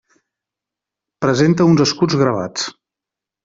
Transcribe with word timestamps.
Presenta 1.27 1.69
uns 1.75 1.87
escuts 1.87 2.19
gravats. 2.25 2.69